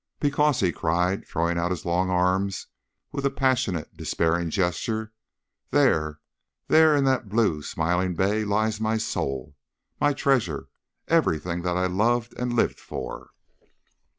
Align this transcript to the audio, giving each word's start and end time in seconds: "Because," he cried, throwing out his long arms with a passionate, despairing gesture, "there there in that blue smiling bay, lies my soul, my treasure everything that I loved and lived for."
"Because," 0.19 0.61
he 0.61 0.71
cried, 0.71 1.27
throwing 1.27 1.59
out 1.59 1.69
his 1.69 1.85
long 1.85 2.09
arms 2.09 2.65
with 3.11 3.23
a 3.23 3.29
passionate, 3.29 3.95
despairing 3.95 4.49
gesture, 4.49 5.13
"there 5.69 6.21
there 6.67 6.95
in 6.95 7.03
that 7.03 7.29
blue 7.29 7.61
smiling 7.61 8.15
bay, 8.15 8.43
lies 8.43 8.81
my 8.81 8.97
soul, 8.97 9.55
my 9.99 10.11
treasure 10.13 10.69
everything 11.07 11.61
that 11.61 11.77
I 11.77 11.85
loved 11.85 12.33
and 12.35 12.51
lived 12.53 12.79
for." 12.79 13.29